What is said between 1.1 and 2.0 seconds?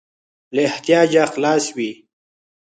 خلاص وي.